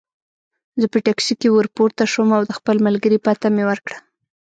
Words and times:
زه 0.79 0.85
په 0.93 0.97
ټکسي 1.05 1.33
کې 1.39 1.49
ورپورته 1.57 2.03
شوم 2.11 2.29
او 2.37 2.41
د 2.45 2.51
خپل 2.57 2.75
ملګري 2.87 3.17
پته 3.25 3.47
مې 3.55 3.63
ورکړه. 3.69 3.97